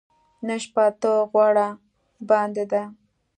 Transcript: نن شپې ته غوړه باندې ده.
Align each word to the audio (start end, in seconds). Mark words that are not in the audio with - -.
نن 0.45 0.57
شپې 0.63 0.85
ته 1.01 1.11
غوړه 1.31 1.67
باندې 2.29 2.63
ده. 2.71 2.83